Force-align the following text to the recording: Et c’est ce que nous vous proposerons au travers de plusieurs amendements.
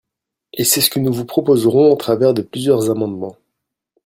Et 0.55 0.63
c’est 0.63 0.81
ce 0.81 0.89
que 0.89 0.97
nous 0.97 1.13
vous 1.13 1.25
proposerons 1.27 1.91
au 1.91 1.95
travers 1.95 2.33
de 2.33 2.41
plusieurs 2.41 2.89
amendements. 2.89 3.37